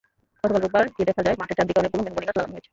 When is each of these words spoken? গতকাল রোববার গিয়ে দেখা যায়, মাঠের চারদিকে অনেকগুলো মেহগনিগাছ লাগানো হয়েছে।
গতকাল 0.41 0.49
রোববার 0.63 0.85
গিয়ে 0.95 1.07
দেখা 1.09 1.25
যায়, 1.25 1.37
মাঠের 1.39 1.55
চারদিকে 1.57 1.81
অনেকগুলো 1.81 2.03
মেহগনিগাছ 2.03 2.35
লাগানো 2.37 2.51
হয়েছে। 2.55 2.69